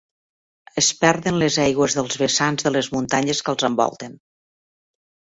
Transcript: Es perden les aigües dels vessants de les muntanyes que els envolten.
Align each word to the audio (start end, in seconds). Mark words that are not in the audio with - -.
Es 0.81 0.87
perden 1.01 1.35
les 1.41 1.57
aigües 1.65 1.95
dels 1.99 2.17
vessants 2.21 2.67
de 2.67 2.71
les 2.75 2.89
muntanyes 2.95 3.43
que 3.49 3.53
els 3.53 3.67
envolten. 3.69 4.17